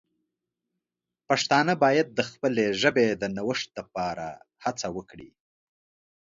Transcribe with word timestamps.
پښتانه 1.27 1.73
باید 1.83 2.07
د 2.17 2.19
خپلې 2.29 2.65
ژبې 2.81 3.07
د 3.21 3.23
نوښت 3.37 3.69
لپاره 3.79 4.27
هڅه 4.63 4.87
وکړي. 4.97 5.29